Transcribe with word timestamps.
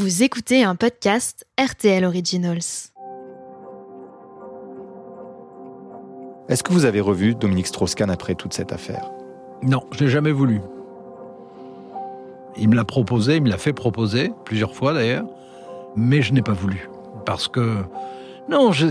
Vous 0.00 0.22
écoutez 0.22 0.64
un 0.64 0.76
podcast 0.76 1.46
RTL 1.62 2.06
Originals. 2.06 2.62
Est-ce 6.48 6.62
que 6.62 6.72
vous 6.72 6.86
avez 6.86 7.02
revu 7.02 7.34
Dominique 7.34 7.66
Strauss-Kahn 7.66 8.08
après 8.08 8.34
toute 8.34 8.54
cette 8.54 8.72
affaire? 8.72 9.10
Non, 9.62 9.82
je 9.92 10.02
l'ai 10.02 10.08
jamais 10.08 10.32
voulu. 10.32 10.62
Il 12.56 12.70
me 12.70 12.76
l'a 12.76 12.86
proposé, 12.86 13.36
il 13.36 13.42
me 13.42 13.50
l'a 13.50 13.58
fait 13.58 13.74
proposer, 13.74 14.32
plusieurs 14.46 14.74
fois 14.74 14.94
d'ailleurs, 14.94 15.26
mais 15.96 16.22
je 16.22 16.32
n'ai 16.32 16.40
pas 16.40 16.54
voulu. 16.54 16.88
Parce 17.26 17.46
que, 17.46 17.76
non, 18.48 18.72
je, 18.72 18.86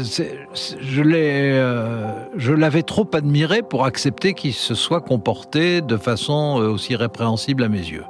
je 0.79 1.01
l'ai, 1.01 1.53
euh, 1.53 2.07
je 2.37 2.53
l'avais 2.53 2.83
trop 2.83 3.09
admiré 3.13 3.63
pour 3.63 3.83
accepter 3.85 4.35
qu'il 4.35 4.53
se 4.53 4.75
soit 4.75 5.01
comporté 5.01 5.81
de 5.81 5.97
façon 5.97 6.61
euh, 6.61 6.69
aussi 6.69 6.95
répréhensible 6.95 7.63
à 7.63 7.67
mes 7.67 7.79
yeux. 7.79 8.03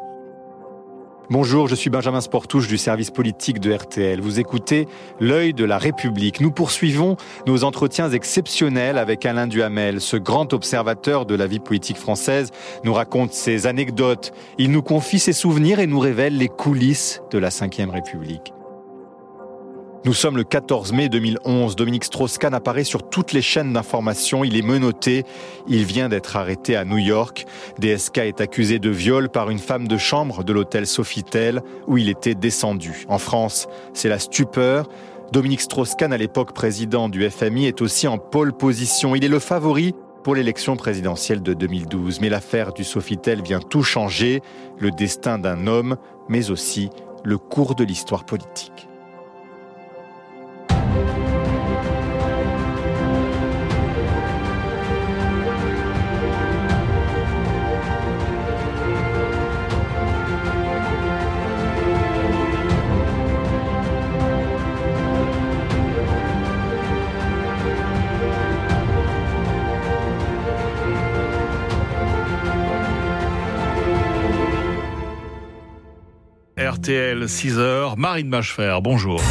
Bonjour, 1.32 1.68
je 1.68 1.76
suis 1.76 1.92
Benjamin 1.92 2.22
Sportouche 2.22 2.68
du 2.68 2.80
service 2.80 3.12
politique 3.12 3.60
de 3.60 3.72
RTL. 3.72 4.20
Vous 4.20 4.40
écoutez 4.40 4.88
L'œil 5.20 5.54
de 5.54 5.64
la 5.64 5.78
République. 5.78 6.42
Nous 6.42 6.50
poursuivons 6.50 7.18
nos 7.46 7.64
entretiens 7.64 8.10
exceptionnels 8.10 8.98
avec 8.98 9.28
Alain 9.28 9.46
Duhamel. 9.46 10.02
Ce 10.02 10.18
grand 10.18 10.54
observateur 10.54 11.28
de 11.28 11.36
la 11.36 11.46
vie 11.46 11.60
politique 11.60 11.98
française 11.98 12.50
nous 12.84 12.94
raconte 12.94 13.34
ses 13.34 13.68
anecdotes. 13.68 14.32
Il 14.58 14.72
nous 14.72 14.82
confie 14.82 15.20
ses 15.20 15.34
souvenirs 15.34 15.80
et 15.80 15.86
nous 15.86 16.00
révèle 16.00 16.36
les 16.36 16.48
coulisses 16.48 17.22
de 17.30 17.38
la 17.38 17.50
Ve 17.50 17.92
République. 17.92 18.52
Nous 20.06 20.14
sommes 20.14 20.38
le 20.38 20.46
14 20.46 20.94
mai 20.94 21.10
2011. 21.10 21.76
Dominique 21.76 22.06
Strauss-Kahn 22.06 22.54
apparaît 22.54 22.86
sur 22.86 23.10
toutes 23.10 23.34
les 23.34 23.42
chaînes 23.42 23.74
d'information. 23.74 24.46
Il 24.46 24.56
est 24.56 24.62
menotté. 24.62 25.26
Il 25.68 25.84
vient 25.84 26.08
d'être 26.08 26.38
arrêté 26.38 26.78
à 26.78 26.86
New 26.86 26.98
York. 26.98 27.46
DSK 27.80 28.20
est 28.20 28.40
accusé 28.40 28.80
de 28.80 28.90
viol 28.90 29.28
par 29.28 29.50
une 29.50 29.60
femme 29.60 29.90
de 29.90 29.98
chambre 29.98 30.46
de 30.46 30.54
l'hôtel 30.54 30.88
Sofitel 30.88 31.62
où 31.86 31.98
il 31.98 32.08
était 32.08 32.34
descendu. 32.34 33.06
En 33.10 33.18
France, 33.18 33.68
c'est 33.94 34.08
la 34.08 34.20
stupeur. 34.20 34.88
Dominique 35.34 35.62
Strauss-Kahn, 35.62 36.14
à 36.14 36.18
l'époque 36.18 36.54
président 36.54 37.10
du 37.10 37.30
FMI, 37.30 37.66
est 37.66 37.82
aussi 37.82 38.08
en 38.08 38.18
pole 38.18 38.54
position. 38.54 39.16
Il 39.16 39.26
est 39.26 39.30
le 39.30 39.40
favori 39.40 39.94
pour 40.24 40.34
l'élection 40.34 40.78
présidentielle 40.78 41.44
de 41.44 41.54
2012. 41.54 42.22
Mais 42.22 42.30
l'affaire 42.30 42.72
du 42.72 42.86
Sofitel 42.86 43.42
vient 43.42 43.60
tout 43.60 43.84
changer, 43.84 44.42
le 44.80 44.92
destin 44.92 45.40
d'un 45.40 45.68
homme, 45.68 45.98
mais 46.30 46.52
aussi 46.52 46.90
le 47.26 47.38
cours 47.38 47.76
de 47.76 47.84
l'histoire 47.84 48.24
politique. 48.24 48.89
RTL 76.90 77.26
6h, 77.26 77.98
Marine 77.98 78.30
Machefer, 78.30 78.80
bonjour. 78.82 79.22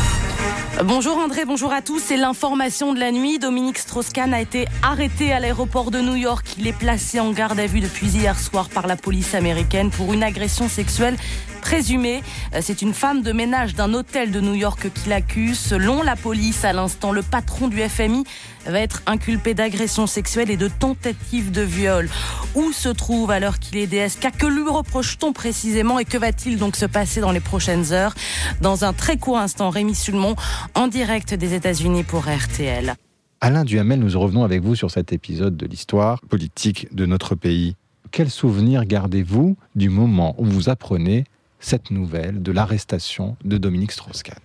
Bonjour 0.84 1.19
André, 1.19 1.45
bonjour 1.45 1.73
à 1.73 1.83
tous. 1.83 1.98
C'est 1.98 2.17
l'information 2.17 2.92
de 2.92 3.01
la 3.01 3.11
nuit. 3.11 3.41
Dominique 3.41 3.78
Strauss-Kahn 3.78 4.33
a 4.33 4.41
été 4.41 4.67
arrêté 4.81 5.33
à 5.33 5.41
l'aéroport 5.41 5.91
de 5.91 6.01
New 6.01 6.14
York. 6.14 6.47
Il 6.56 6.69
est 6.69 6.73
placé 6.73 7.19
en 7.19 7.33
garde 7.33 7.59
à 7.59 7.67
vue 7.67 7.81
depuis 7.81 8.06
hier 8.06 8.39
soir 8.39 8.69
par 8.69 8.86
la 8.86 8.95
police 8.95 9.34
américaine 9.34 9.91
pour 9.91 10.12
une 10.12 10.23
agression 10.23 10.69
sexuelle 10.69 11.17
présumée. 11.59 12.23
Euh, 12.55 12.61
c'est 12.62 12.83
une 12.83 12.95
femme 12.95 13.23
de 13.23 13.33
ménage 13.33 13.75
d'un 13.75 13.92
hôtel 13.95 14.31
de 14.31 14.41
New 14.41 14.55
York 14.55 14.91
qui 14.95 15.09
l'accuse. 15.09 15.59
Selon 15.59 16.03
la 16.03 16.17
police, 16.17 16.64
à 16.64 16.73
l'instant, 16.73 17.12
le 17.12 17.23
patron 17.23 17.69
du 17.69 17.81
FMI 17.81 18.25
va 18.67 18.81
être 18.81 19.03
inculpé 19.06 19.55
d'agression 19.55 20.06
sexuelle 20.06 20.51
et 20.51 20.56
de 20.56 20.69
tentative 20.69 21.51
de 21.51 21.63
viol. 21.63 22.08
Où 22.55 22.73
se 22.73 22.89
trouve 22.89 23.30
alors 23.30 23.58
qu'il 23.58 23.79
est 23.79 23.86
DSK 23.86 24.36
Que 24.39 24.46
lui 24.46 24.69
reproche-t-on 24.69 25.33
précisément? 25.33 25.98
Et 25.98 26.05
que 26.05 26.19
va-t-il 26.19 26.58
donc 26.58 26.77
se 26.77 26.86
passer 26.86 27.20
dans 27.20 27.33
les 27.33 27.41
prochaines 27.41 27.92
heures? 27.92 28.14
Dans 28.61 28.85
un 28.85 28.92
très 28.92 29.17
court 29.17 29.39
instant, 29.39 29.70
Rémi 29.70 29.95
Sulmon 29.95 30.36
en 30.75 30.89
direct 30.89 31.35
des 31.35 31.55
États-Unis 31.55 32.05
pour 32.05 32.25
RTL. 32.29 32.95
Alain 33.40 33.64
Duhamel, 33.64 34.01
nous 34.01 34.19
revenons 34.19 34.42
avec 34.42 34.63
vous 34.63 34.75
sur 34.75 34.90
cet 34.90 35.13
épisode 35.13 35.57
de 35.57 35.67
l'histoire 35.67 36.20
politique 36.23 36.92
de 36.92 37.07
notre 37.07 37.36
pays. 37.36 37.77
Quel 38.11 38.30
souvenir 38.30 38.85
gardez-vous 38.85 39.57
du 39.77 39.90
moment 39.90 40.35
où 40.39 40.45
vous 40.45 40.69
apprenez 40.69 41.25
cette 41.61 41.91
nouvelle 41.91 42.42
de 42.42 42.52
l'arrestation 42.52 43.36
de 43.45 43.58
Dominique 43.58 43.92
Strauss-Kahn 43.92 44.39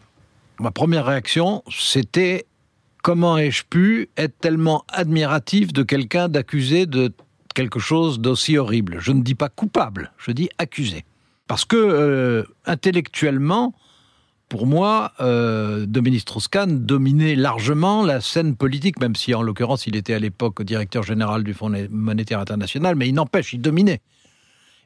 Ma 0.60 0.72
première 0.72 1.06
réaction, 1.06 1.64
c'était 1.70 2.46
comment 3.02 3.38
ai-je 3.38 3.64
pu 3.70 4.10
être 4.18 4.38
tellement 4.40 4.84
admiratif 4.88 5.74
de 5.74 5.84
quelqu'un 5.84 6.30
d'accusé 6.30 6.86
de 6.86 7.12
quelque 7.56 7.80
chose 7.80 8.20
d'aussi 8.20 8.58
horrible? 8.58 8.98
Je 9.00 9.12
ne 9.12 9.22
dis 9.22 9.36
pas 9.36 9.50
coupable, 9.50 10.12
je 10.18 10.32
dis 10.32 10.50
accusé. 10.58 11.06
Parce 11.48 11.66
que 11.66 11.76
euh, 11.76 12.44
intellectuellement, 12.66 13.74
pour 14.50 14.68
moi, 14.68 15.12
euh, 15.20 15.86
Dominique 15.88 16.22
Strauss-Kahn 16.22 16.86
dominait 16.86 17.36
largement 17.36 18.04
la 18.04 18.22
scène 18.22 18.56
politique, 18.56 19.00
même 19.00 19.16
si 19.16 19.34
en 19.34 19.42
l'occurrence 19.42 19.88
il 19.88 19.96
était 19.96 20.14
à 20.14 20.20
l'époque 20.20 20.62
directeur 20.62 21.04
général 21.04 21.44
du 21.44 21.54
Fonds 21.54 21.74
monétaire 21.90 22.40
international, 22.40 22.96
mais 22.96 23.08
il 23.08 23.14
n'empêche, 23.14 23.54
il 23.54 23.62
dominait. 23.62 24.02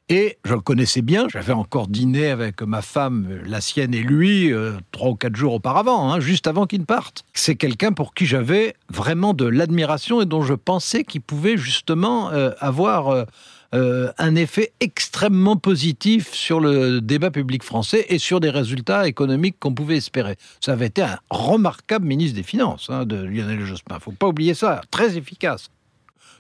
Et 0.10 0.38
je 0.46 0.54
le 0.54 0.62
connaissais 0.62 1.02
bien, 1.02 1.28
j'avais 1.28 1.52
encore 1.52 1.90
dîné 1.90 2.30
avec 2.30 2.62
ma 2.62 2.82
femme, 2.82 3.28
la 3.46 3.60
sienne 3.60 3.94
et 3.94 4.02
lui, 4.02 4.54
euh, 4.54 4.78
trois 4.94 5.10
ou 5.10 5.16
quatre 5.16 5.36
jours 5.36 5.56
auparavant, 5.56 6.10
hein, 6.10 6.22
juste 6.22 6.48
avant 6.48 6.66
qu'il 6.66 6.80
ne 6.80 6.86
parte. 6.86 7.26
C'est 7.34 7.56
quelqu'un 7.56 7.92
pour 7.92 8.14
qui 8.14 8.26
j'avais 8.26 8.74
vraiment 8.90 9.34
de 9.34 9.44
l'admiration 9.44 10.22
et 10.22 10.26
dont 10.26 10.44
je 10.44 10.54
pensais 10.54 11.04
qu'il 11.04 11.20
pouvait 11.20 11.58
justement 11.58 12.32
euh, 12.32 12.52
avoir 12.60 13.26
euh, 13.74 14.12
un 14.18 14.36
effet 14.36 14.72
extrêmement 14.80 15.58
positif 15.58 16.34
sur 16.34 16.62
le 16.62 17.02
débat 17.02 17.30
public 17.32 17.62
français 17.62 18.06
et 18.08 18.18
sur 18.18 18.40
des 18.40 18.50
résultats 18.50 19.10
économiques 19.10 19.58
qu'on 19.60 19.74
pouvait 19.74 19.98
espérer. 19.98 20.38
Ça 20.62 20.72
avait 20.72 20.88
été 20.88 21.02
un 21.02 21.20
remarquable 21.30 22.06
ministre 22.06 22.38
des 22.38 22.44
Finances 22.44 22.88
hein, 22.90 23.06
de 23.06 23.18
Lionel 23.18 23.60
Jospin. 23.66 23.98
Il 24.00 24.02
Faut 24.02 24.12
pas 24.14 24.28
oublier 24.28 24.54
ça, 24.54 24.80
très 24.90 25.18
efficace 25.18 25.70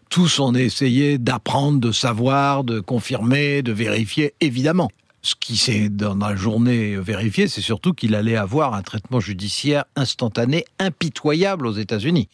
tous 0.09 0.39
on 0.39 0.53
essayé 0.53 1.17
d'apprendre, 1.17 1.79
de 1.79 1.91
savoir, 1.91 2.63
de 2.63 2.79
confirmer, 2.79 3.61
de 3.61 3.71
vérifier, 3.71 4.33
évidemment. 4.41 4.89
Ce 5.21 5.35
qui 5.35 5.57
s'est 5.57 5.89
dans 5.89 6.15
la 6.15 6.35
journée 6.35 6.95
vérifié, 6.95 7.47
c'est 7.47 7.61
surtout 7.61 7.93
qu'il 7.93 8.15
allait 8.15 8.37
avoir 8.37 8.73
un 8.73 8.81
traitement 8.81 9.19
judiciaire 9.19 9.85
instantané, 9.95 10.65
impitoyable 10.79 11.67
aux 11.67 11.73
États-Unis. 11.73 12.29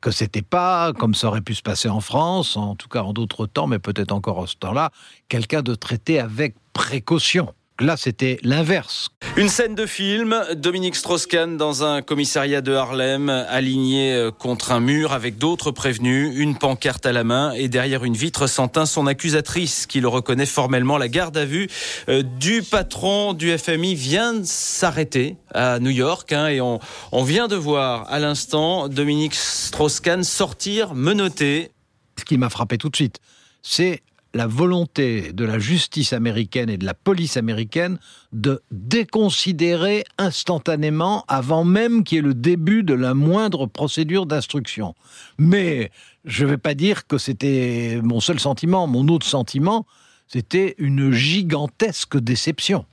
Que 0.00 0.10
c'était 0.10 0.42
pas, 0.42 0.92
comme 0.92 1.14
ça 1.14 1.28
aurait 1.28 1.40
pu 1.40 1.54
se 1.54 1.62
passer 1.62 1.88
en 1.88 2.00
France, 2.00 2.56
en 2.56 2.74
tout 2.74 2.88
cas 2.88 3.02
en 3.02 3.12
d'autres 3.12 3.46
temps, 3.46 3.66
mais 3.66 3.78
peut-être 3.78 4.12
encore 4.12 4.38
en 4.38 4.46
ce 4.46 4.56
temps-là, 4.56 4.90
quelqu'un 5.28 5.62
de 5.62 5.74
traité 5.74 6.18
avec 6.18 6.54
précaution. 6.72 7.52
Là, 7.78 7.98
c'était 7.98 8.38
l'inverse. 8.42 9.10
Une 9.36 9.50
scène 9.50 9.74
de 9.74 9.84
film, 9.84 10.34
Dominique 10.54 10.96
Strauss-Kahn 10.96 11.58
dans 11.58 11.84
un 11.84 12.00
commissariat 12.00 12.62
de 12.62 12.72
Harlem, 12.72 13.28
aligné 13.28 14.14
euh, 14.14 14.30
contre 14.30 14.72
un 14.72 14.80
mur 14.80 15.12
avec 15.12 15.36
d'autres 15.36 15.72
prévenus, 15.72 16.32
une 16.34 16.56
pancarte 16.56 17.04
à 17.04 17.12
la 17.12 17.22
main 17.22 17.52
et 17.52 17.68
derrière 17.68 18.04
une 18.04 18.16
vitre 18.16 18.46
sans 18.46 18.68
teint 18.68 18.86
son 18.86 19.06
accusatrice 19.06 19.84
qui 19.84 20.00
le 20.00 20.08
reconnaît 20.08 20.46
formellement. 20.46 20.96
La 20.96 21.08
garde 21.08 21.36
à 21.36 21.44
vue 21.44 21.68
euh, 22.08 22.22
du 22.22 22.62
patron 22.62 23.34
du 23.34 23.56
FMI 23.58 23.94
vient 23.94 24.32
de 24.32 24.44
s'arrêter 24.44 25.36
à 25.52 25.78
New 25.78 25.90
York 25.90 26.32
hein, 26.32 26.48
et 26.48 26.62
on, 26.62 26.80
on 27.12 27.24
vient 27.24 27.46
de 27.46 27.56
voir 27.56 28.10
à 28.10 28.18
l'instant 28.18 28.88
Dominique 28.88 29.34
Strauss-Kahn 29.34 30.24
sortir 30.24 30.94
menotté. 30.94 31.72
Ce 32.18 32.24
qui 32.24 32.38
m'a 32.38 32.48
frappé 32.48 32.78
tout 32.78 32.88
de 32.88 32.96
suite, 32.96 33.20
c'est 33.60 34.00
la 34.36 34.46
volonté 34.46 35.32
de 35.32 35.44
la 35.44 35.58
justice 35.58 36.12
américaine 36.12 36.68
et 36.68 36.76
de 36.76 36.84
la 36.84 36.94
police 36.94 37.36
américaine 37.36 37.98
de 38.32 38.62
déconsidérer 38.70 40.04
instantanément 40.18 41.24
avant 41.26 41.64
même 41.64 42.04
qu'il 42.04 42.16
y 42.16 42.18
ait 42.18 42.22
le 42.22 42.34
début 42.34 42.82
de 42.82 42.94
la 42.94 43.14
moindre 43.14 43.66
procédure 43.66 44.26
d'instruction. 44.26 44.94
Mais 45.38 45.90
je 46.24 46.44
ne 46.44 46.50
vais 46.50 46.58
pas 46.58 46.74
dire 46.74 47.06
que 47.06 47.18
c'était 47.18 47.98
mon 48.02 48.20
seul 48.20 48.38
sentiment. 48.38 48.86
Mon 48.86 49.08
autre 49.08 49.26
sentiment, 49.26 49.86
c'était 50.28 50.74
une 50.78 51.12
gigantesque 51.12 52.18
déception. 52.18 52.84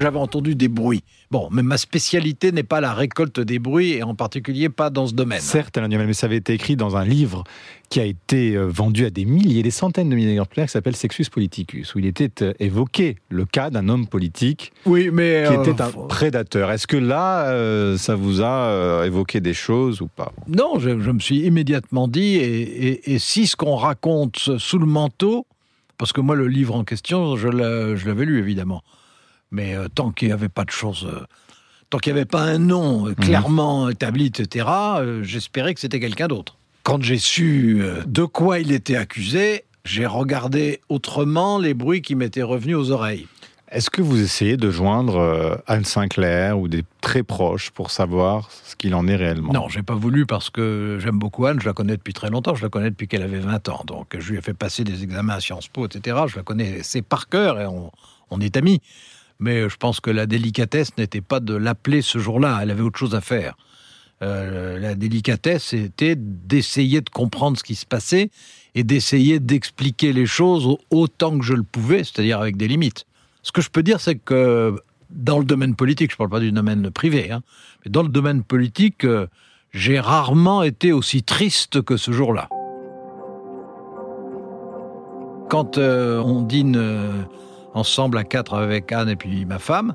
J'avais 0.00 0.18
entendu 0.18 0.54
des 0.54 0.68
bruits. 0.68 1.02
Bon, 1.30 1.48
mais 1.50 1.62
ma 1.62 1.76
spécialité 1.76 2.52
n'est 2.52 2.62
pas 2.62 2.80
la 2.80 2.94
récolte 2.94 3.40
des 3.40 3.58
bruits, 3.58 3.94
et 3.94 4.02
en 4.02 4.14
particulier 4.14 4.68
pas 4.68 4.90
dans 4.90 5.06
ce 5.06 5.14
domaine. 5.14 5.40
Certes, 5.40 5.76
Alain 5.76 5.88
mais 5.88 6.12
ça 6.12 6.26
avait 6.26 6.36
été 6.36 6.52
écrit 6.52 6.76
dans 6.76 6.96
un 6.96 7.04
livre 7.04 7.44
qui 7.90 8.00
a 8.00 8.04
été 8.04 8.54
euh, 8.54 8.66
vendu 8.66 9.06
à 9.06 9.10
des 9.10 9.24
milliers, 9.24 9.62
des 9.62 9.70
centaines 9.70 10.08
de 10.08 10.14
milliers 10.14 10.28
d'exemplaires, 10.28 10.66
qui 10.66 10.72
s'appelle 10.72 10.94
Sexus 10.94 11.26
Politicus, 11.32 11.94
où 11.94 11.98
il 11.98 12.06
était 12.06 12.42
euh, 12.42 12.52
évoqué 12.60 13.16
le 13.28 13.44
cas 13.44 13.70
d'un 13.70 13.88
homme 13.88 14.06
politique 14.06 14.72
oui, 14.86 15.10
mais 15.12 15.44
qui 15.48 15.70
était 15.70 15.82
un 15.82 15.90
prédateur. 15.90 16.70
Est-ce 16.70 16.86
que 16.86 16.96
là, 16.96 17.48
euh, 17.48 17.96
ça 17.96 18.14
vous 18.14 18.42
a 18.42 19.02
évoqué 19.04 19.40
des 19.40 19.54
choses 19.54 20.00
ou 20.00 20.06
pas? 20.06 20.32
Non, 20.46 20.78
je, 20.78 20.90
me 20.90 21.18
suis 21.18 21.40
immédiatement 21.40 22.08
dit, 22.08 22.36
et, 22.36 23.14
et 23.14 23.18
si 23.18 23.46
ce 23.46 23.56
qu'on 23.56 23.76
raconte 23.76 24.58
sous 24.58 24.78
le 24.78 24.86
manteau, 24.86 25.46
parce 25.98 26.12
que 26.12 26.20
moi, 26.20 26.36
le 26.36 26.46
livre 26.46 26.76
en 26.76 26.84
question, 26.84 27.36
je 27.36 27.48
l'avais 27.48 28.24
lu 28.24 28.38
évidemment. 28.38 28.82
Mais 29.50 29.74
euh, 29.74 29.88
tant 29.88 30.10
qu'il 30.10 30.28
n'y 30.28 30.34
avait 30.34 30.48
pas 30.48 30.64
de 30.64 30.70
choses, 30.70 31.06
euh, 31.10 31.24
tant 31.90 31.98
qu'il 31.98 32.12
n'y 32.12 32.18
avait 32.18 32.26
pas 32.26 32.42
un 32.42 32.58
nom 32.58 33.08
euh, 33.08 33.14
clairement 33.14 33.88
établi, 33.88 34.26
etc., 34.26 34.66
j'espérais 35.22 35.74
que 35.74 35.80
c'était 35.80 36.00
quelqu'un 36.00 36.28
d'autre. 36.28 36.56
Quand 36.82 37.02
j'ai 37.02 37.18
su 37.18 37.82
de 38.06 38.24
quoi 38.24 38.60
il 38.60 38.72
était 38.72 38.96
accusé, 38.96 39.64
j'ai 39.84 40.06
regardé 40.06 40.80
autrement 40.88 41.58
les 41.58 41.74
bruits 41.74 42.00
qui 42.00 42.14
m'étaient 42.14 42.42
revenus 42.42 42.76
aux 42.76 42.90
oreilles. 42.92 43.26
Est-ce 43.70 43.90
que 43.90 44.00
vous 44.00 44.22
essayez 44.22 44.56
de 44.56 44.70
joindre 44.70 45.60
Anne 45.66 45.84
Sinclair 45.84 46.58
ou 46.58 46.66
des 46.66 46.84
très 47.02 47.22
proches 47.22 47.70
pour 47.70 47.90
savoir 47.90 48.50
ce 48.50 48.74
qu'il 48.74 48.94
en 48.94 49.06
est 49.06 49.16
réellement? 49.16 49.52
Non, 49.52 49.68
j'ai 49.68 49.82
pas 49.82 49.94
voulu 49.94 50.24
parce 50.24 50.48
que 50.48 50.96
j'aime 50.98 51.18
beaucoup 51.18 51.44
Anne, 51.44 51.60
je 51.60 51.66
la 51.66 51.74
connais 51.74 51.98
depuis 51.98 52.14
très 52.14 52.30
longtemps, 52.30 52.54
je 52.54 52.62
la 52.62 52.70
connais 52.70 52.88
depuis 52.88 53.06
qu'elle 53.06 53.22
avait 53.22 53.40
20 53.40 53.68
ans. 53.68 53.82
Donc 53.84 54.16
je 54.18 54.30
lui 54.30 54.38
ai 54.38 54.40
fait 54.40 54.54
passer 54.54 54.84
des 54.84 55.02
examens 55.02 55.34
à 55.34 55.40
Sciences 55.40 55.68
Po, 55.68 55.84
etc. 55.84 56.16
Je 56.26 56.36
la 56.36 56.42
connais, 56.42 56.78
c'est 56.82 57.02
par 57.02 57.28
cœur 57.28 57.60
et 57.60 57.66
on, 57.66 57.92
on 58.30 58.40
est 58.40 58.56
amis. 58.56 58.80
Mais 59.40 59.68
je 59.68 59.76
pense 59.76 60.00
que 60.00 60.10
la 60.10 60.26
délicatesse 60.26 60.96
n'était 60.98 61.20
pas 61.20 61.40
de 61.40 61.54
l'appeler 61.54 62.02
ce 62.02 62.18
jour-là, 62.18 62.58
elle 62.62 62.70
avait 62.70 62.82
autre 62.82 62.98
chose 62.98 63.14
à 63.14 63.20
faire. 63.20 63.56
Euh, 64.20 64.78
la 64.78 64.96
délicatesse, 64.96 65.66
c'était 65.66 66.16
d'essayer 66.16 67.00
de 67.00 67.08
comprendre 67.08 67.56
ce 67.56 67.62
qui 67.62 67.76
se 67.76 67.86
passait 67.86 68.30
et 68.74 68.82
d'essayer 68.82 69.38
d'expliquer 69.38 70.12
les 70.12 70.26
choses 70.26 70.76
autant 70.90 71.38
que 71.38 71.44
je 71.44 71.54
le 71.54 71.62
pouvais, 71.62 72.02
c'est-à-dire 72.02 72.40
avec 72.40 72.56
des 72.56 72.66
limites. 72.66 73.06
Ce 73.42 73.52
que 73.52 73.62
je 73.62 73.70
peux 73.70 73.84
dire, 73.84 74.00
c'est 74.00 74.16
que 74.16 74.76
dans 75.10 75.38
le 75.38 75.44
domaine 75.44 75.74
politique, 75.74 76.10
je 76.10 76.14
ne 76.14 76.18
parle 76.18 76.30
pas 76.30 76.40
du 76.40 76.52
domaine 76.52 76.90
privé, 76.90 77.30
hein, 77.30 77.42
mais 77.84 77.90
dans 77.90 78.02
le 78.02 78.08
domaine 78.08 78.42
politique, 78.42 79.04
euh, 79.04 79.26
j'ai 79.72 80.00
rarement 80.00 80.62
été 80.62 80.92
aussi 80.92 81.22
triste 81.22 81.82
que 81.82 81.96
ce 81.96 82.12
jour-là. 82.12 82.48
Quand 85.48 85.78
euh, 85.78 86.20
on 86.20 86.42
dîne 86.42 86.76
euh, 86.76 87.22
ensemble 87.74 88.18
à 88.18 88.24
quatre 88.24 88.54
avec 88.54 88.92
Anne 88.92 89.08
et 89.08 89.16
puis 89.16 89.44
ma 89.44 89.58
femme, 89.58 89.94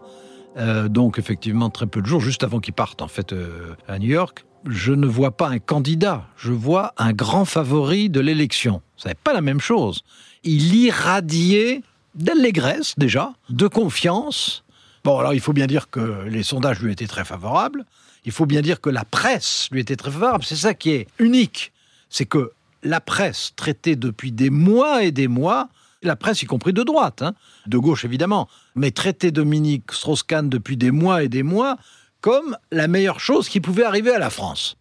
euh, 0.57 0.87
donc 0.87 1.19
effectivement 1.19 1.69
très 1.69 1.87
peu 1.87 2.01
de 2.01 2.07
jours, 2.07 2.21
juste 2.21 2.43
avant 2.43 2.59
qu'ils 2.59 2.73
partent 2.73 3.01
en 3.01 3.07
fait 3.07 3.33
euh, 3.33 3.75
à 3.87 3.99
New 3.99 4.09
York, 4.09 4.45
je 4.67 4.93
ne 4.93 5.07
vois 5.07 5.31
pas 5.31 5.49
un 5.49 5.59
candidat, 5.59 6.25
je 6.37 6.51
vois 6.51 6.93
un 6.97 7.11
grand 7.13 7.45
favori 7.45 8.09
de 8.09 8.19
l'élection. 8.19 8.81
Ce 8.95 9.07
n'est 9.07 9.15
pas 9.15 9.33
la 9.33 9.41
même 9.41 9.59
chose. 9.59 10.03
Il 10.43 10.73
irradiait 10.75 11.81
d'allégresse 12.15 12.93
déjà, 12.97 13.33
de 13.49 13.67
confiance. 13.67 14.63
Bon, 15.03 15.17
alors 15.19 15.33
il 15.33 15.41
faut 15.41 15.53
bien 15.53 15.67
dire 15.67 15.89
que 15.89 16.23
les 16.27 16.43
sondages 16.43 16.81
lui 16.81 16.91
étaient 16.91 17.07
très 17.07 17.25
favorables. 17.25 17.85
Il 18.25 18.31
faut 18.31 18.45
bien 18.45 18.61
dire 18.61 18.79
que 18.79 18.89
la 18.89 19.03
presse 19.03 19.67
lui 19.71 19.81
était 19.81 19.97
très 19.97 20.11
favorable. 20.11 20.45
C'est 20.45 20.55
ça 20.55 20.73
qui 20.73 20.91
est 20.91 21.07
unique. 21.19 21.73
C'est 22.09 22.25
que 22.25 22.53
la 22.83 23.01
presse 23.01 23.53
traitait 23.55 23.95
depuis 23.95 24.31
des 24.31 24.49
mois 24.49 25.03
et 25.03 25.11
des 25.11 25.27
mois, 25.27 25.69
la 26.03 26.15
presse 26.15 26.41
y 26.41 26.45
compris 26.45 26.73
de 26.73 26.83
droite, 26.83 27.21
hein, 27.21 27.33
de 27.67 27.77
gauche 27.77 28.05
évidemment, 28.05 28.47
mais 28.75 28.91
traitait 28.91 29.31
Dominique 29.31 29.91
Strauss-Kahn 29.91 30.49
depuis 30.49 30.77
des 30.77 30.91
mois 30.91 31.23
et 31.23 31.29
des 31.29 31.43
mois 31.43 31.77
comme 32.21 32.55
la 32.71 32.87
meilleure 32.87 33.19
chose 33.19 33.49
qui 33.49 33.59
pouvait 33.59 33.83
arriver 33.83 34.11
à 34.11 34.19
la 34.19 34.29
France. 34.29 34.77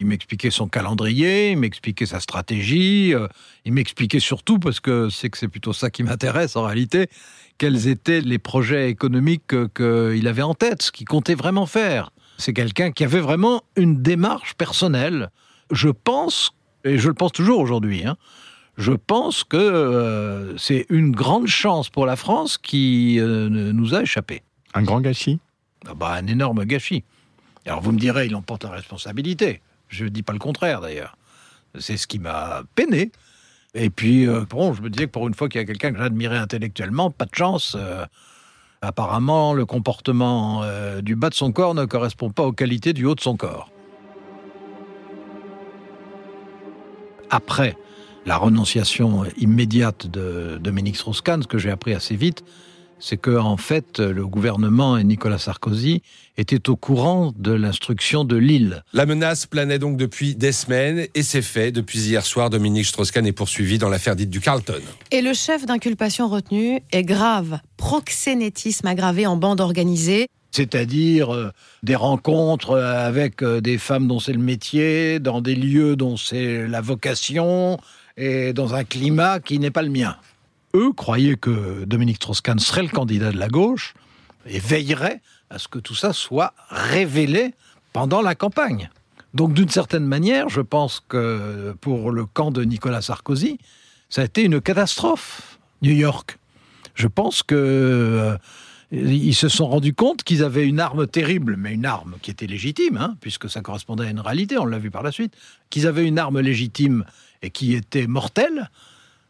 Il 0.00 0.06
m'expliquait 0.06 0.50
son 0.50 0.66
calendrier, 0.66 1.52
il 1.52 1.58
m'expliquait 1.58 2.06
sa 2.06 2.18
stratégie, 2.18 3.14
euh, 3.14 3.28
il 3.64 3.72
m'expliquait 3.72 4.18
surtout, 4.18 4.58
parce 4.58 4.80
que 4.80 5.08
c'est 5.10 5.30
que 5.30 5.38
c'est 5.38 5.46
plutôt 5.48 5.72
ça 5.72 5.90
qui 5.90 6.02
m'intéresse 6.02 6.56
en 6.56 6.64
réalité, 6.64 7.08
quels 7.56 7.86
étaient 7.86 8.20
les 8.20 8.38
projets 8.38 8.90
économiques 8.90 9.46
que- 9.46 10.12
qu'il 10.12 10.26
avait 10.26 10.42
en 10.42 10.54
tête, 10.54 10.82
ce 10.82 10.90
qu'il 10.92 11.06
comptait 11.06 11.36
vraiment 11.36 11.66
faire. 11.66 12.10
C'est 12.36 12.52
quelqu'un 12.52 12.90
qui 12.90 13.04
avait 13.04 13.20
vraiment 13.20 13.62
une 13.76 14.02
démarche 14.02 14.54
personnelle. 14.54 15.30
Je 15.70 15.88
pense, 15.88 16.50
et 16.84 16.98
je 16.98 17.06
le 17.06 17.14
pense 17.14 17.30
toujours 17.30 17.60
aujourd'hui, 17.60 18.04
hein, 18.04 18.16
je 18.78 18.92
pense 18.92 19.44
que 19.44 19.56
euh, 19.56 20.56
c'est 20.56 20.86
une 20.88 21.10
grande 21.10 21.46
chance 21.46 21.90
pour 21.90 22.06
la 22.06 22.16
France 22.16 22.56
qui 22.56 23.18
euh, 23.20 23.48
nous 23.48 23.94
a 23.94 24.02
échappé. 24.02 24.42
Un 24.74 24.82
grand 24.82 25.00
gâchis? 25.00 25.40
Ah 25.86 25.94
bah, 25.94 26.12
un 26.14 26.26
énorme 26.26 26.64
gâchis. 26.64 27.04
Alors 27.66 27.80
vous 27.80 27.92
me 27.92 27.98
direz, 27.98 28.26
il 28.26 28.34
en 28.34 28.42
porte 28.42 28.64
la 28.64 28.70
responsabilité. 28.70 29.60
Je 29.88 30.04
ne 30.04 30.08
dis 30.08 30.22
pas 30.22 30.32
le 30.32 30.38
contraire 30.38 30.80
d'ailleurs. 30.80 31.16
C'est 31.78 31.96
ce 31.96 32.06
qui 32.06 32.18
m'a 32.18 32.62
peiné. 32.74 33.12
Et 33.74 33.90
puis, 33.90 34.26
euh, 34.26 34.44
bon, 34.48 34.72
je 34.72 34.82
me 34.82 34.90
disais 34.90 35.06
que 35.06 35.10
pour 35.10 35.28
une 35.28 35.34
fois 35.34 35.48
qu'il 35.48 35.60
y 35.60 35.64
a 35.64 35.66
quelqu'un 35.66 35.92
que 35.92 35.98
j'admirais 35.98 36.38
intellectuellement, 36.38 37.10
pas 37.10 37.26
de 37.26 37.34
chance. 37.34 37.76
apparemment, 38.80 39.52
le 39.52 39.66
comportement 39.66 40.64
du 41.02 41.14
bas 41.14 41.28
de 41.28 41.34
son 41.34 41.52
corps 41.52 41.74
ne 41.74 41.84
correspond 41.84 42.30
pas 42.30 42.44
aux 42.44 42.52
qualités 42.52 42.94
du 42.94 43.04
haut 43.04 43.14
de 43.14 43.20
son 43.20 43.36
corps. 43.36 43.70
Après 47.30 47.76
la 48.26 48.36
renonciation 48.36 49.24
immédiate 49.36 50.06
de 50.06 50.58
Dominique 50.60 50.96
Strauss-Kahn, 50.96 51.42
ce 51.42 51.48
que 51.48 51.58
j'ai 51.58 51.70
appris 51.70 51.94
assez 51.94 52.16
vite, 52.16 52.44
c'est 53.02 53.16
que 53.16 53.36
en 53.36 53.56
fait 53.56 53.98
le 53.98 54.26
gouvernement 54.26 54.96
et 54.96 55.02
Nicolas 55.02 55.38
Sarkozy 55.38 56.02
étaient 56.36 56.70
au 56.70 56.76
courant 56.76 57.32
de 57.36 57.52
l'instruction 57.52 58.24
de 58.24 58.36
Lille. 58.36 58.84
La 58.92 59.06
menace 59.06 59.46
planait 59.46 59.80
donc 59.80 59.96
depuis 59.96 60.36
des 60.36 60.52
semaines 60.52 61.08
et 61.14 61.22
c'est 61.24 61.42
fait. 61.42 61.72
Depuis 61.72 61.98
hier 61.98 62.24
soir, 62.24 62.48
Dominique 62.48 62.86
Strauss-Kahn 62.86 63.26
est 63.26 63.32
poursuivi 63.32 63.78
dans 63.78 63.88
l'affaire 63.88 64.14
dite 64.14 64.30
du 64.30 64.40
Carlton. 64.40 64.80
Et 65.10 65.20
le 65.20 65.34
chef 65.34 65.66
d'inculpation 65.66 66.28
retenu 66.28 66.80
est 66.92 67.02
grave. 67.02 67.58
Proxénétisme 67.76 68.86
aggravé 68.86 69.26
en 69.26 69.36
bande 69.36 69.60
organisée. 69.60 70.28
C'est-à-dire 70.52 71.34
euh, 71.34 71.50
des 71.82 71.96
rencontres 71.96 72.78
avec 72.78 73.42
euh, 73.42 73.60
des 73.60 73.78
femmes 73.78 74.06
dont 74.06 74.20
c'est 74.20 74.34
le 74.34 74.38
métier, 74.38 75.18
dans 75.18 75.40
des 75.40 75.54
lieux 75.54 75.96
dont 75.96 76.18
c'est 76.18 76.68
la 76.68 76.82
vocation, 76.82 77.78
et 78.16 78.52
dans 78.52 78.74
un 78.74 78.84
climat 78.84 79.40
qui 79.40 79.58
n'est 79.58 79.70
pas 79.70 79.82
le 79.82 79.90
mien. 79.90 80.16
Eux 80.74 80.92
croyaient 80.92 81.36
que 81.36 81.84
Dominique 81.84 82.16
Strauss-Kahn 82.16 82.58
serait 82.58 82.82
le 82.82 82.88
candidat 82.88 83.32
de 83.32 83.38
la 83.38 83.48
gauche 83.48 83.94
et 84.46 84.58
veillerait 84.58 85.20
à 85.50 85.58
ce 85.58 85.68
que 85.68 85.78
tout 85.78 85.94
ça 85.94 86.12
soit 86.12 86.54
révélé 86.70 87.54
pendant 87.92 88.22
la 88.22 88.34
campagne. 88.34 88.90
Donc 89.34 89.54
d'une 89.54 89.68
certaine 89.68 90.06
manière, 90.06 90.48
je 90.48 90.60
pense 90.60 91.02
que 91.08 91.74
pour 91.80 92.10
le 92.10 92.26
camp 92.26 92.50
de 92.50 92.64
Nicolas 92.64 93.02
Sarkozy, 93.02 93.58
ça 94.08 94.22
a 94.22 94.24
été 94.24 94.42
une 94.42 94.60
catastrophe, 94.60 95.58
New 95.80 95.92
York. 95.92 96.38
Je 96.94 97.06
pense 97.06 97.42
que 97.42 97.54
euh, 97.54 98.36
ils 98.90 99.34
se 99.34 99.48
sont 99.48 99.66
rendus 99.66 99.94
compte 99.94 100.22
qu'ils 100.22 100.44
avaient 100.44 100.66
une 100.66 100.80
arme 100.80 101.06
terrible, 101.06 101.56
mais 101.56 101.72
une 101.72 101.86
arme 101.86 102.16
qui 102.20 102.30
était 102.30 102.46
légitime, 102.46 102.98
hein, 102.98 103.16
puisque 103.22 103.48
ça 103.48 103.62
correspondait 103.62 104.06
à 104.06 104.10
une 104.10 104.20
réalité, 104.20 104.58
on 104.58 104.66
l'a 104.66 104.78
vu 104.78 104.90
par 104.90 105.02
la 105.02 105.12
suite, 105.12 105.34
qu'ils 105.70 105.86
avaient 105.86 106.06
une 106.06 106.18
arme 106.18 106.40
légitime 106.40 107.04
et 107.42 107.50
qui 107.50 107.74
était 107.74 108.06
mortelle, 108.06 108.70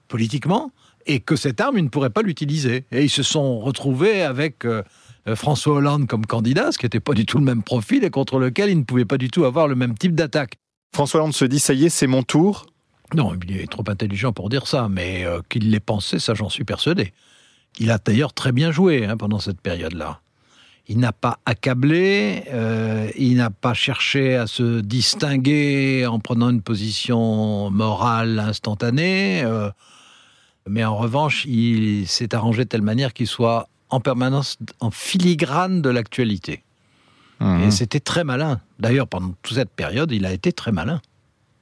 politiquement, 0.09 0.70
et 1.06 1.20
que 1.20 1.37
cette 1.37 1.61
arme, 1.61 1.79
ils 1.79 1.85
ne 1.85 1.88
pourraient 1.88 2.11
pas 2.11 2.23
l'utiliser. 2.23 2.85
Et 2.93 3.05
ils 3.05 3.11
se 3.11 3.23
sont 3.23 3.59
retrouvés 3.59 4.23
avec 4.23 4.64
euh, 4.64 4.82
euh, 5.29 5.37
François 5.37 5.75
Hollande 5.75 6.06
comme 6.06 6.26
candidat, 6.26 6.73
ce 6.73 6.79
qui 6.79 6.85
n'était 6.85 7.00
pas 7.00 7.14
du 7.14 7.26
tout 7.26 7.38
le 7.38 7.44
même 7.44 7.62
profil 7.62 8.05
et 8.05 8.10
contre 8.10 8.39
lequel 8.39 8.70
ils 8.70 8.79
ne 8.79 8.84
pouvaient 8.84 9.05
pas 9.05 9.19
du 9.19 9.31
tout 9.31 9.44
avoir 9.44 9.69
le 9.69 9.75
même 9.75 9.96
type 9.96 10.15
d'attaque. 10.15 10.55
François 10.94 11.20
Hollande 11.20 11.34
se 11.34 11.44
dit, 11.44 11.58
ça 11.58 11.72
y 11.75 11.87
est, 11.87 11.89
c'est 11.89 12.06
mon 12.06 12.22
tour. 12.22 12.67
Non, 13.15 13.32
il 13.46 13.56
est 13.56 13.70
trop 13.70 13.84
intelligent 13.89 14.32
pour 14.32 14.48
dire 14.48 14.67
ça, 14.67 14.89
mais 14.89 15.25
euh, 15.25 15.41
qu'il 15.48 15.70
l'ait 15.70 15.81
pensé, 15.81 16.19
ça 16.19 16.34
j'en 16.34 16.48
suis 16.48 16.65
persuadé. 16.65 17.13
Il 17.79 17.91
a 17.91 17.98
d'ailleurs 17.98 18.32
très 18.32 18.53
bien 18.53 18.70
joué 18.70 19.06
hein, 19.06 19.17
pendant 19.17 19.39
cette 19.39 19.60
période-là. 19.60 20.20
Il 20.89 20.98
n'a 20.98 21.12
pas 21.12 21.39
accablé, 21.46 22.44
euh, 22.53 23.08
il 23.17 23.36
n'a 23.36 23.51
pas 23.51 23.72
cherché 23.72 24.36
à 24.36 24.46
se 24.46 24.81
distinguer 24.81 26.06
en 26.06 26.19
prenant 26.19 26.51
une 26.51 26.60
position 26.60 27.70
morale 27.70 28.41
instantanée, 28.41 29.43
euh, 29.44 29.70
mais 30.69 30.84
en 30.84 30.96
revanche, 30.96 31.44
il 31.44 32.06
s'est 32.08 32.34
arrangé 32.34 32.65
de 32.65 32.69
telle 32.69 32.82
manière 32.82 33.12
qu'il 33.12 33.27
soit 33.27 33.69
en 33.91 34.01
permanence 34.01 34.58
en 34.81 34.91
filigrane 34.91 35.82
de 35.82 35.91
l'actualité. 35.91 36.62
Mhm. 37.41 37.62
Et 37.62 37.70
c'était 37.70 38.01
très 38.01 38.24
malin. 38.24 38.60
D'ailleurs, 38.79 39.06
pendant 39.06 39.34
toute 39.43 39.56
cette 39.56 39.70
période, 39.70 40.10
il 40.12 40.27
a 40.27 40.32
été 40.32 40.53
très 40.53 40.72
malin. 40.72 41.01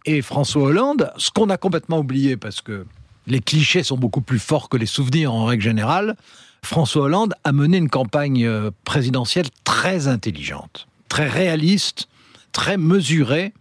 Et 0.07 0.23
François 0.23 0.63
Hollande, 0.63 1.13
ce 1.17 1.31
qu'on 1.31 1.51
a 1.51 1.57
complètement 1.57 1.99
oublié, 1.99 2.37
parce 2.37 2.61
que 2.61 2.87
les 3.27 3.41
clichés 3.41 3.83
sont 3.83 3.97
beaucoup 3.97 4.23
plus 4.23 4.39
forts 4.39 4.69
que 4.69 4.77
les 4.77 4.87
souvenirs 4.87 5.33
en 5.33 5.45
règle 5.45 5.63
générale, 5.63 6.17
François 6.65 7.03
Hollande 7.03 7.35
a 7.45 7.53
mené 7.53 7.79
une 7.79 7.89
campagne 7.89 8.45
euh, 8.45 8.71
présidentielle 8.85 9.47
très 9.65 10.09
intelligente, 10.09 10.87
très 11.09 11.29
réaliste, 11.29 12.09
très 12.53 12.77
mesurée, 12.77 13.53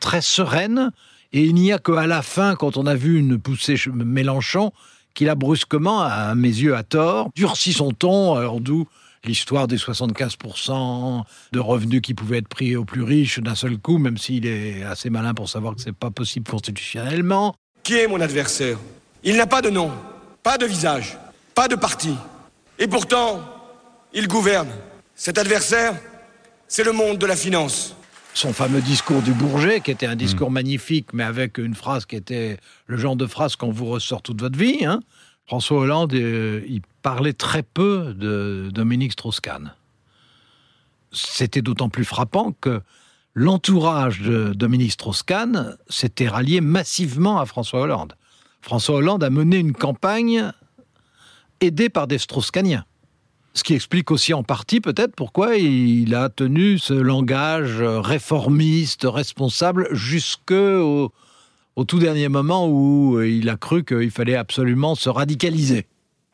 très 0.00 0.20
sereine. 0.22 0.90
Et 1.32 1.42
il 1.44 1.54
n'y 1.54 1.72
a 1.72 1.78
qu'à 1.78 2.06
la 2.06 2.22
fin, 2.22 2.56
quand 2.56 2.76
on 2.76 2.86
a 2.86 2.94
vu 2.94 3.18
une 3.18 3.38
poussée 3.38 3.76
ch- 3.76 3.88
Mélenchon, 3.94 4.72
qu'il 5.14 5.28
a 5.28 5.34
brusquement, 5.34 6.00
à 6.02 6.34
mes 6.34 6.48
yeux 6.48 6.74
à 6.74 6.82
tort, 6.82 7.30
durci 7.36 7.72
son 7.72 7.92
ton, 7.92 8.34
alors 8.34 8.60
d'où 8.60 8.86
l'histoire 9.24 9.68
des 9.68 9.76
75% 9.76 11.22
de 11.52 11.58
revenus 11.60 12.00
qui 12.00 12.14
pouvaient 12.14 12.38
être 12.38 12.48
pris 12.48 12.74
aux 12.74 12.84
plus 12.84 13.02
riches 13.02 13.38
d'un 13.38 13.54
seul 13.54 13.76
coup, 13.78 13.98
même 13.98 14.16
s'il 14.16 14.46
est 14.46 14.82
assez 14.82 15.10
malin 15.10 15.34
pour 15.34 15.48
savoir 15.48 15.74
que 15.74 15.82
c'est 15.82 15.92
pas 15.94 16.10
possible 16.10 16.48
constitutionnellement. 16.50 17.54
Qui 17.82 17.94
est 17.94 18.06
mon 18.08 18.20
adversaire? 18.20 18.78
Il 19.22 19.36
n'a 19.36 19.46
pas 19.46 19.60
de 19.62 19.68
nom, 19.70 19.90
pas 20.42 20.56
de 20.58 20.64
visage, 20.66 21.18
pas 21.54 21.68
de 21.68 21.76
parti. 21.76 22.14
Et 22.78 22.86
pourtant, 22.86 23.40
il 24.12 24.26
gouverne. 24.28 24.70
Cet 25.14 25.38
adversaire, 25.38 25.94
c'est 26.66 26.84
le 26.84 26.92
monde 26.92 27.18
de 27.18 27.26
la 27.26 27.36
finance. 27.36 27.94
Son 28.32 28.52
fameux 28.52 28.80
discours 28.80 29.22
du 29.22 29.32
Bourget, 29.32 29.80
qui 29.80 29.90
était 29.90 30.06
un 30.06 30.16
discours 30.16 30.50
magnifique, 30.50 31.12
mais 31.12 31.24
avec 31.24 31.58
une 31.58 31.74
phrase 31.74 32.06
qui 32.06 32.16
était 32.16 32.58
le 32.86 32.96
genre 32.96 33.16
de 33.16 33.26
phrase 33.26 33.56
qu'on 33.56 33.72
vous 33.72 33.86
ressort 33.86 34.22
toute 34.22 34.40
votre 34.40 34.56
vie. 34.58 34.84
hein. 34.86 35.00
François 35.46 35.80
Hollande, 35.80 36.14
euh, 36.14 36.62
il 36.68 36.80
parlait 37.02 37.32
très 37.32 37.64
peu 37.64 38.14
de 38.16 38.70
Dominique 38.72 39.12
Strauss-Kahn. 39.12 39.74
C'était 41.12 41.60
d'autant 41.60 41.88
plus 41.88 42.04
frappant 42.04 42.52
que 42.60 42.80
l'entourage 43.34 44.20
de 44.20 44.52
Dominique 44.54 44.92
Strauss-Kahn 44.92 45.76
s'était 45.88 46.28
rallié 46.28 46.60
massivement 46.60 47.40
à 47.40 47.46
François 47.46 47.80
Hollande. 47.80 48.14
François 48.62 48.96
Hollande 48.96 49.24
a 49.24 49.30
mené 49.30 49.56
une 49.56 49.72
campagne 49.72 50.52
aidé 51.60 51.88
par 51.88 52.06
des 52.06 52.18
Strauss-Kahniens. 52.18 52.84
Ce 53.54 53.64
qui 53.64 53.74
explique 53.74 54.10
aussi 54.10 54.32
en 54.32 54.42
partie 54.42 54.80
peut-être 54.80 55.14
pourquoi 55.16 55.56
il 55.56 56.14
a 56.14 56.28
tenu 56.28 56.78
ce 56.78 56.94
langage 56.94 57.82
réformiste, 57.82 59.06
responsable, 59.08 59.88
jusqu'au 59.92 61.12
au 61.76 61.84
tout 61.84 61.98
dernier 61.98 62.28
moment 62.28 62.68
où 62.68 63.20
il 63.22 63.48
a 63.48 63.56
cru 63.56 63.84
qu'il 63.84 64.10
fallait 64.10 64.36
absolument 64.36 64.94
se 64.94 65.08
radicaliser. 65.08 65.86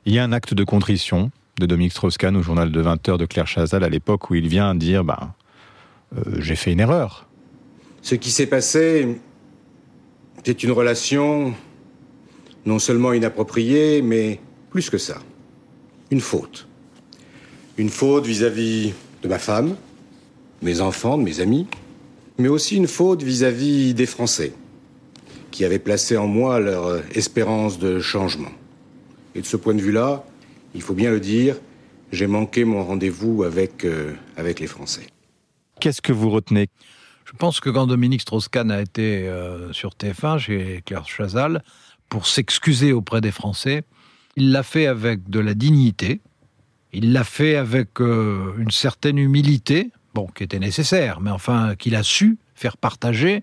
Il 0.04 0.12
y 0.12 0.18
a 0.18 0.24
un 0.24 0.32
acte 0.32 0.54
de 0.54 0.64
contrition 0.64 1.30
de 1.58 1.66
Dominique 1.66 1.92
Strauss-Kahn 1.92 2.36
au 2.36 2.42
journal 2.42 2.70
de 2.70 2.80
20 2.80 3.08
heures 3.08 3.18
de 3.18 3.26
Claire 3.26 3.46
Chazal 3.46 3.82
à 3.82 3.88
l'époque 3.88 4.30
où 4.30 4.34
il 4.34 4.48
vient 4.48 4.74
dire 4.74 5.04
euh, 5.08 6.20
j'ai 6.38 6.56
fait 6.56 6.72
une 6.72 6.80
erreur. 6.80 7.26
Ce 8.02 8.14
qui 8.14 8.30
s'est 8.30 8.46
passé, 8.46 9.18
c'est 10.44 10.62
une 10.62 10.70
relation 10.70 11.54
non 12.66 12.78
seulement 12.78 13.12
inappropriée, 13.12 14.02
mais 14.02 14.40
plus 14.76 14.90
que 14.90 14.98
ça. 14.98 15.16
Une 16.10 16.20
faute. 16.20 16.68
Une 17.78 17.88
faute 17.88 18.26
vis-à-vis 18.26 18.92
de 19.22 19.28
ma 19.28 19.38
femme, 19.38 19.74
mes 20.60 20.82
enfants, 20.82 21.16
de 21.16 21.22
mes 21.22 21.40
amis, 21.40 21.66
mais 22.36 22.48
aussi 22.48 22.76
une 22.76 22.86
faute 22.86 23.22
vis-à-vis 23.22 23.94
des 23.94 24.04
Français, 24.04 24.52
qui 25.50 25.64
avaient 25.64 25.78
placé 25.78 26.18
en 26.18 26.26
moi 26.26 26.60
leur 26.60 27.02
espérance 27.16 27.78
de 27.78 28.00
changement. 28.00 28.50
Et 29.34 29.40
de 29.40 29.46
ce 29.46 29.56
point 29.56 29.72
de 29.72 29.80
vue-là, 29.80 30.26
il 30.74 30.82
faut 30.82 30.92
bien 30.92 31.10
le 31.10 31.20
dire, 31.20 31.56
j'ai 32.12 32.26
manqué 32.26 32.66
mon 32.66 32.84
rendez-vous 32.84 33.44
avec, 33.44 33.86
euh, 33.86 34.12
avec 34.36 34.60
les 34.60 34.66
Français. 34.66 35.06
Qu'est-ce 35.80 36.02
que 36.02 36.12
vous 36.12 36.28
retenez? 36.28 36.68
Je 37.24 37.32
pense 37.32 37.60
que 37.60 37.70
quand 37.70 37.86
Dominique 37.86 38.20
Strauss-Kahn 38.20 38.70
a 38.70 38.82
été 38.82 39.26
euh, 39.26 39.72
sur 39.72 39.92
TF1 39.92 40.36
chez 40.36 40.82
Claire 40.84 41.08
Chazal, 41.08 41.62
pour 42.08 42.26
s'excuser 42.26 42.92
auprès 42.92 43.20
des 43.20 43.30
Français. 43.30 43.84
Il 44.36 44.52
l'a 44.52 44.62
fait 44.62 44.86
avec 44.86 45.28
de 45.30 45.40
la 45.40 45.54
dignité, 45.54 46.20
il 46.92 47.12
l'a 47.12 47.24
fait 47.24 47.56
avec 47.56 48.00
euh, 48.00 48.54
une 48.58 48.70
certaine 48.70 49.18
humilité, 49.18 49.90
bon, 50.14 50.26
qui 50.26 50.42
était 50.42 50.58
nécessaire, 50.58 51.20
mais 51.20 51.30
enfin 51.30 51.74
qu'il 51.76 51.94
a 51.94 52.02
su 52.02 52.38
faire 52.54 52.76
partager. 52.76 53.42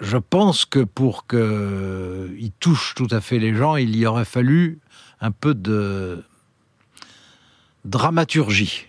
Je 0.00 0.16
pense 0.16 0.64
que 0.64 0.80
pour 0.80 1.26
qu'il 1.26 2.52
touche 2.58 2.94
tout 2.94 3.08
à 3.10 3.20
fait 3.20 3.38
les 3.38 3.54
gens, 3.54 3.76
il 3.76 3.96
y 3.96 4.06
aurait 4.06 4.24
fallu 4.24 4.80
un 5.20 5.30
peu 5.30 5.54
de 5.54 6.24
dramaturgie. 7.84 8.86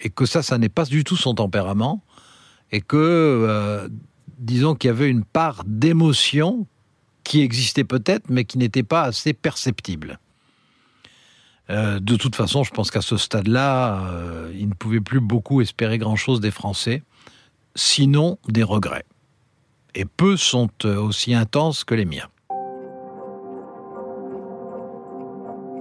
Et 0.00 0.10
que 0.10 0.26
ça, 0.26 0.42
ça 0.42 0.58
n'est 0.58 0.68
pas 0.68 0.84
du 0.84 1.04
tout 1.04 1.16
son 1.16 1.34
tempérament. 1.34 2.02
Et 2.70 2.80
que, 2.80 2.96
euh, 2.96 3.88
disons 4.38 4.74
qu'il 4.74 4.88
y 4.88 4.90
avait 4.90 5.10
une 5.10 5.24
part 5.24 5.62
d'émotion 5.66 6.66
qui 7.24 7.40
existait 7.40 7.84
peut-être, 7.84 8.28
mais 8.28 8.44
qui 8.44 8.58
n'était 8.58 8.82
pas 8.82 9.02
assez 9.02 9.32
perceptible. 9.32 10.18
Euh, 11.70 12.00
de 12.00 12.16
toute 12.16 12.36
façon, 12.36 12.64
je 12.64 12.70
pense 12.70 12.90
qu'à 12.90 13.00
ce 13.00 13.16
stade-là, 13.16 14.06
euh, 14.06 14.52
il 14.54 14.68
ne 14.68 14.74
pouvait 14.74 15.00
plus 15.00 15.20
beaucoup 15.20 15.60
espérer 15.60 15.98
grand-chose 15.98 16.40
des 16.40 16.50
Français, 16.50 17.02
sinon 17.74 18.38
des 18.48 18.62
regrets. 18.62 19.04
Et 19.94 20.04
peu 20.04 20.36
sont 20.36 20.68
euh, 20.84 20.96
aussi 20.96 21.34
intenses 21.34 21.84
que 21.84 21.94
les 21.94 22.04
miens. 22.04 22.28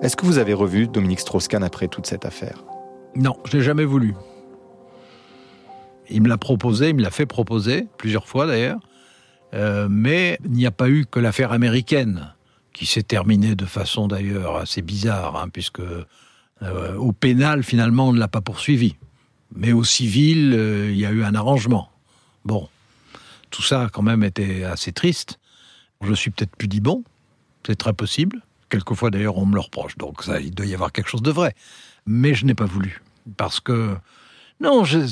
Est-ce 0.01 0.15
que 0.15 0.25
vous 0.25 0.37
avez 0.37 0.53
revu 0.53 0.87
Dominique 0.87 1.19
Strauss-Kahn 1.19 1.63
après 1.63 1.87
toute 1.87 2.07
cette 2.07 2.25
affaire? 2.25 2.63
Non, 3.15 3.37
je 3.45 3.57
l'ai 3.57 3.63
jamais 3.63 3.85
voulu. 3.85 4.15
Il 6.09 6.23
me 6.23 6.27
l'a 6.27 6.37
proposé, 6.37 6.89
il 6.89 6.95
me 6.95 7.01
l'a 7.01 7.11
fait 7.11 7.25
proposer, 7.25 7.87
plusieurs 7.97 8.27
fois 8.27 8.47
d'ailleurs. 8.47 8.79
Euh, 9.53 9.87
mais 9.89 10.39
il 10.45 10.51
n'y 10.51 10.65
a 10.65 10.71
pas 10.71 10.89
eu 10.89 11.05
que 11.05 11.19
l'affaire 11.19 11.51
américaine, 11.51 12.33
qui 12.73 12.85
s'est 12.85 13.03
terminée 13.03 13.55
de 13.55 13.65
façon 13.65 14.07
d'ailleurs 14.07 14.57
assez 14.57 14.81
bizarre, 14.81 15.35
hein, 15.35 15.49
puisque 15.49 15.81
euh, 15.81 16.95
au 16.95 17.11
pénal, 17.11 17.63
finalement, 17.63 18.09
on 18.09 18.13
ne 18.13 18.19
l'a 18.19 18.27
pas 18.27 18.41
poursuivi. 18.41 18.95
Mais 19.53 19.73
au 19.73 19.83
civil, 19.83 20.53
euh, 20.53 20.91
il 20.91 20.97
y 20.97 21.05
a 21.05 21.11
eu 21.11 21.23
un 21.23 21.35
arrangement. 21.35 21.91
Bon, 22.45 22.69
tout 23.49 23.61
ça 23.61 23.89
quand 23.91 24.01
même 24.01 24.23
était 24.23 24.63
assez 24.63 24.93
triste. 24.93 25.39
Je 26.01 26.13
suis 26.13 26.31
peut-être 26.31 26.55
bon, 26.81 27.03
c'est 27.65 27.75
très 27.75 27.93
possible. 27.93 28.41
Quelquefois 28.69 29.11
d'ailleurs 29.11 29.37
on 29.37 29.45
me 29.45 29.53
le 29.53 29.59
reproche, 29.59 29.97
donc 29.97 30.23
ça, 30.23 30.39
il 30.39 30.51
doit 30.51 30.65
y 30.65 30.73
avoir 30.73 30.91
quelque 30.91 31.09
chose 31.09 31.21
de 31.21 31.31
vrai. 31.31 31.53
Mais 32.05 32.33
je 32.33 32.45
n'ai 32.45 32.55
pas 32.55 32.65
voulu, 32.65 33.01
parce 33.37 33.59
que 33.59 33.95
non, 34.61 34.83
euh, 34.83 35.09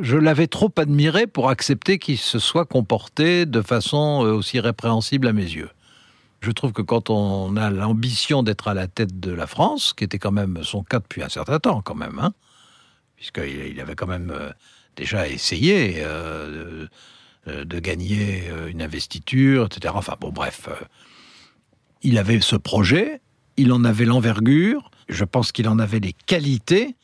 je 0.00 0.16
l'avais 0.16 0.46
trop 0.48 0.72
admiré 0.76 1.28
pour 1.28 1.50
accepter 1.50 2.00
qu'il 2.00 2.18
se 2.18 2.40
soit 2.40 2.64
comporté 2.64 3.46
de 3.46 3.62
façon 3.62 4.26
euh, 4.26 4.32
aussi 4.32 4.58
répréhensible 4.58 5.28
à 5.28 5.32
mes 5.32 5.44
yeux. 5.44 5.70
Je 6.40 6.50
trouve 6.50 6.72
que 6.72 6.82
quand 6.82 7.10
on 7.10 7.56
a 7.56 7.70
l'ambition 7.70 8.42
d'être 8.42 8.66
à 8.66 8.74
la 8.74 8.88
tête 8.88 9.20
de 9.20 9.30
la 9.30 9.46
France, 9.46 9.92
qui 9.92 10.02
était 10.02 10.18
quand 10.18 10.32
même 10.32 10.64
son 10.64 10.82
cas 10.82 10.98
depuis 10.98 11.22
un 11.22 11.28
certain 11.28 11.60
temps, 11.60 11.80
quand 11.80 11.94
même, 11.94 12.18
hein, 12.18 12.32
puisqu'il 13.14 13.68
il 13.68 13.80
avait 13.80 13.94
quand 13.94 14.08
même 14.08 14.32
euh, 14.34 14.50
déjà 14.96 15.28
essayé 15.28 16.02
de, 16.02 16.88
de, 17.46 17.78
gagner 17.78 18.50
une 18.66 18.82
investiture, 18.82 19.66
etc. 19.66 19.94
Enfin 19.96 20.16
bon, 20.20 20.30
bref, 20.30 20.68
il 22.02 22.18
avait 22.18 22.40
ce 22.40 22.56
projet, 22.56 23.20
il 23.56 23.72
en 23.72 23.84
avait 23.84 24.06
l'envergure, 24.06 24.90
je 25.08 25.24
pense 25.24 25.52
qu'il 25.52 25.68
en 25.68 25.78
avait 25.78 26.00
les 26.00 26.14
qualités 26.26 26.96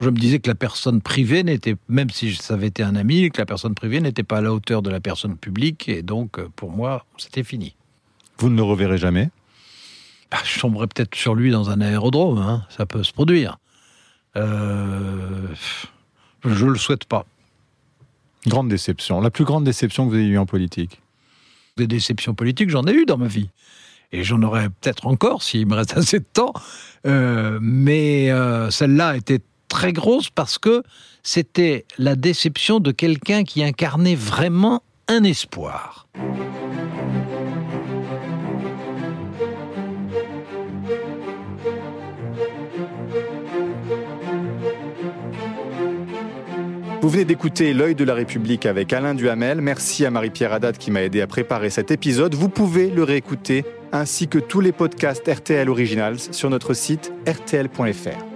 je 0.00 0.10
me 0.10 0.16
disais 0.16 0.38
que 0.38 0.48
la 0.48 0.54
personne 0.54 1.00
privée 1.00 1.44
n'était, 1.44 1.76
même 1.88 2.10
si 2.10 2.34
ça 2.34 2.54
avait 2.54 2.66
été 2.66 2.82
un 2.82 2.96
ami, 2.96 3.30
que 3.30 3.38
la 3.38 3.46
personne 3.46 3.74
privée 3.74 4.00
n'était 4.00 4.22
pas 4.22 4.38
à 4.38 4.40
la 4.40 4.52
hauteur 4.52 4.82
de 4.82 4.90
la 4.90 5.00
personne 5.00 5.36
publique, 5.36 5.88
et 5.88 6.02
donc 6.02 6.38
euh, 6.38 6.48
pour 6.56 6.70
moi, 6.70 7.06
c'était 7.16 7.44
fini. 7.44 7.76
Vous 8.38 8.48
ne 8.48 8.56
le 8.56 8.64
reverrez 8.64 8.98
jamais? 8.98 9.30
Bah, 10.30 10.38
Je 10.44 10.60
tomberai 10.60 10.88
peut-être 10.88 11.14
sur 11.14 11.34
lui 11.34 11.50
dans 11.50 11.70
un 11.70 11.80
aérodrome, 11.80 12.38
hein. 12.38 12.66
ça 12.68 12.86
peut 12.86 13.04
se 13.04 13.12
produire. 13.12 13.58
Euh, 14.36 15.48
je 16.44 16.64
ne 16.64 16.70
le 16.70 16.78
souhaite 16.78 17.04
pas. 17.04 17.24
Grande 18.46 18.68
déception. 18.68 19.20
La 19.20 19.30
plus 19.30 19.44
grande 19.44 19.64
déception 19.64 20.06
que 20.06 20.10
vous 20.10 20.18
ayez 20.18 20.30
eue 20.30 20.38
en 20.38 20.46
politique? 20.46 21.00
Des 21.76 21.86
déceptions 21.86 22.34
politiques, 22.34 22.68
j'en 22.68 22.84
ai 22.84 22.92
eu 22.92 23.06
dans 23.06 23.16
ma 23.16 23.28
vie. 23.28 23.48
Et 24.12 24.22
j'en 24.22 24.42
aurai 24.42 24.68
peut-être 24.68 25.06
encore 25.06 25.42
s'il 25.42 25.66
me 25.66 25.76
reste 25.76 25.92
assez 25.96 26.18
de 26.18 26.26
temps. 26.30 26.52
Euh, 27.06 27.58
mais 27.62 28.30
celle-là 28.70 29.16
était 29.16 29.40
très 29.74 29.92
grosse 29.92 30.30
parce 30.30 30.56
que 30.56 30.84
c'était 31.24 31.84
la 31.98 32.14
déception 32.14 32.78
de 32.78 32.92
quelqu'un 32.92 33.42
qui 33.42 33.64
incarnait 33.64 34.14
vraiment 34.14 34.84
un 35.08 35.24
espoir. 35.24 36.06
Vous 47.02 47.08
venez 47.08 47.24
d'écouter 47.24 47.74
L'œil 47.74 47.96
de 47.96 48.04
la 48.04 48.14
République 48.14 48.66
avec 48.66 48.92
Alain 48.92 49.14
Duhamel. 49.14 49.60
Merci 49.60 50.06
à 50.06 50.10
Marie-Pierre 50.12 50.52
Haddad 50.52 50.78
qui 50.78 50.92
m'a 50.92 51.02
aidé 51.02 51.20
à 51.20 51.26
préparer 51.26 51.70
cet 51.70 51.90
épisode. 51.90 52.36
Vous 52.36 52.48
pouvez 52.48 52.90
le 52.90 53.02
réécouter 53.02 53.64
ainsi 53.90 54.28
que 54.28 54.38
tous 54.38 54.60
les 54.60 54.72
podcasts 54.72 55.28
RTL 55.28 55.68
Originals 55.68 56.20
sur 56.30 56.48
notre 56.48 56.74
site 56.74 57.12
rtl.fr. 57.26 58.33